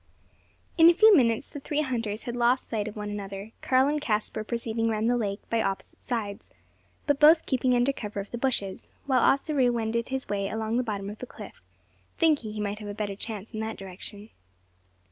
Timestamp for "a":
0.89-0.95, 12.89-12.95